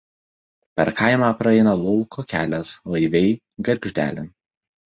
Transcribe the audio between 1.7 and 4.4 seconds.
lauko kelias Laiviai–Gargždelė.